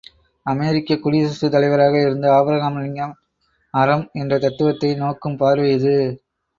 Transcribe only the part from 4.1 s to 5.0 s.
என்ற தத்துவத்தை